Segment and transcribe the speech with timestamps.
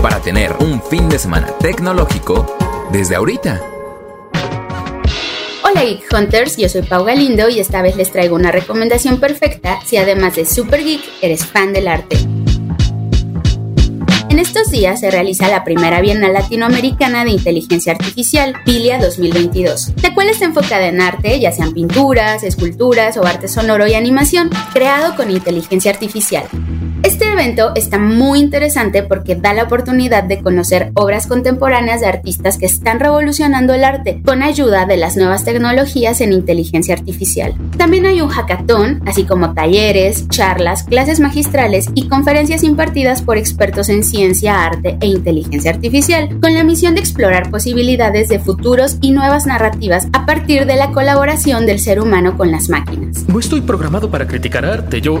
[0.00, 2.56] para tener un fin de semana tecnológico
[2.90, 3.60] desde ahorita.
[5.62, 9.78] Hola Geek Hunters, yo soy Pau Galindo y esta vez les traigo una recomendación perfecta
[9.84, 12.16] si además de Super Geek eres fan del arte.
[14.30, 20.14] En estos días se realiza la primera Bienal Latinoamericana de Inteligencia Artificial, PILIA 2022, la
[20.14, 25.16] cual está enfocada en arte, ya sean pinturas, esculturas o arte sonoro y animación, creado
[25.16, 26.44] con inteligencia artificial.
[27.02, 32.58] Este evento está muy interesante porque da la oportunidad de conocer obras contemporáneas de artistas
[32.58, 37.54] que están revolucionando el arte con ayuda de las nuevas tecnologías en inteligencia artificial.
[37.78, 43.88] También hay un hackathon, así como talleres, charlas, clases magistrales y conferencias impartidas por expertos
[43.88, 49.12] en ciencia, arte e inteligencia artificial, con la misión de explorar posibilidades de futuros y
[49.12, 53.26] nuevas narrativas a partir de la colaboración del ser humano con las máquinas.
[53.26, 55.20] No estoy programado para criticar arte, yo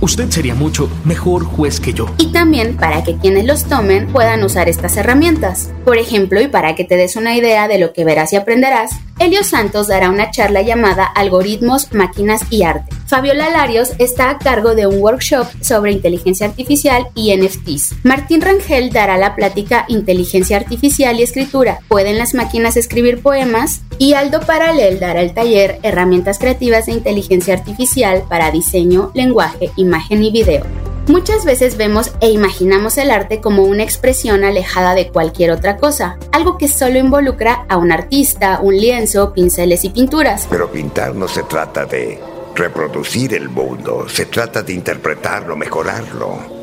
[0.00, 2.06] usted sería mucho mejor juez que yo.
[2.18, 5.70] Y también para que quienes los tomen puedan usar estas herramientas.
[5.84, 8.90] Por ejemplo, y para que te des una idea de lo que verás y aprenderás,
[9.20, 12.96] Elio Santos dará una charla llamada Algoritmos, Máquinas y Arte.
[13.06, 17.96] Fabiola Larios está a cargo de un workshop sobre inteligencia artificial y NFTs.
[18.02, 21.80] Martín Rangel dará la plática Inteligencia Artificial y Escritura.
[21.86, 23.82] ¿Pueden las máquinas escribir poemas?
[23.98, 30.24] Y Aldo Paralel dará el taller Herramientas Creativas de Inteligencia Artificial para Diseño, Lenguaje, Imagen
[30.24, 30.89] y Video.
[31.10, 36.20] Muchas veces vemos e imaginamos el arte como una expresión alejada de cualquier otra cosa,
[36.30, 40.46] algo que solo involucra a un artista, un lienzo, pinceles y pinturas.
[40.48, 42.20] Pero pintar no se trata de
[42.54, 46.59] reproducir el mundo, se trata de interpretarlo, mejorarlo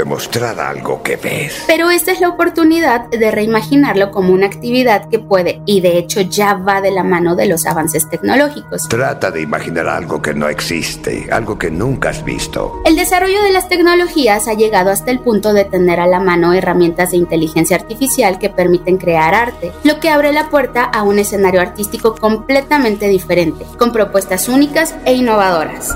[0.00, 1.64] demostrar algo que ves.
[1.66, 6.22] Pero esta es la oportunidad de reimaginarlo como una actividad que puede, y de hecho
[6.22, 8.88] ya va de la mano de los avances tecnológicos.
[8.88, 12.80] Trata de imaginar algo que no existe, algo que nunca has visto.
[12.86, 16.54] El desarrollo de las tecnologías ha llegado hasta el punto de tener a la mano
[16.54, 21.18] herramientas de inteligencia artificial que permiten crear arte, lo que abre la puerta a un
[21.18, 25.94] escenario artístico completamente diferente, con propuestas únicas e innovadoras.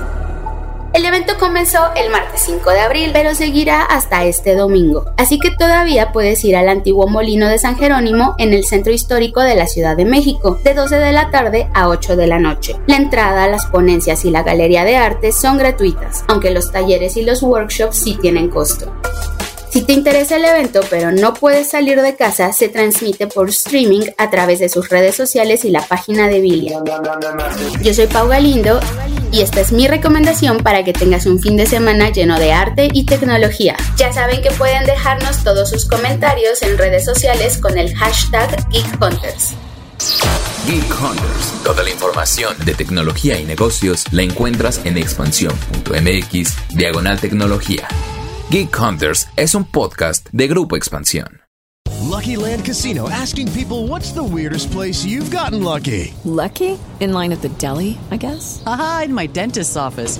[0.95, 5.11] El evento comenzó el martes 5 de abril, pero seguirá hasta este domingo.
[5.17, 9.41] Así que todavía puedes ir al antiguo molino de San Jerónimo en el centro histórico
[9.41, 12.77] de la Ciudad de México, de 12 de la tarde a 8 de la noche.
[12.87, 17.23] La entrada, las ponencias y la galería de arte son gratuitas, aunque los talleres y
[17.23, 18.89] los workshops sí tienen costo.
[19.75, 24.03] Si te interesa el evento pero no puedes salir de casa, se transmite por streaming
[24.17, 26.79] a través de sus redes sociales y la página de Bilia.
[27.81, 28.79] Yo soy Pau Galindo
[29.33, 32.87] y esta es mi recomendación para que tengas un fin de semana lleno de arte
[32.93, 33.75] y tecnología.
[33.97, 39.55] Ya saben que pueden dejarnos todos sus comentarios en redes sociales con el hashtag GeekHunters.
[40.67, 41.53] Geek Hunters.
[41.65, 47.89] Toda la información de tecnología y negocios la encuentras en expansión.mx diagonal tecnología.
[48.51, 51.41] Geek Hunters es un podcast de Grupo Expansión.
[52.03, 56.13] Lucky Land Casino asking people what's the weirdest place you've gotten lucky.
[56.23, 56.77] Lucky?
[56.99, 58.61] In line at the deli, I guess.
[58.65, 60.19] Aha, in my dentist's office.